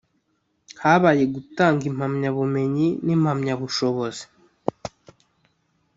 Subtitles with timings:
[0.81, 4.23] Habaye gutanga impamyabumenyi n’impamyabushozi